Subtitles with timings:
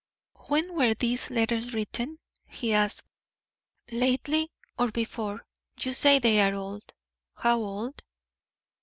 [0.47, 2.17] "When were these letters written?"
[2.47, 3.07] he asked.
[3.91, 5.45] "Lately, or before
[5.79, 6.91] You say they are old;
[7.35, 8.01] how old?"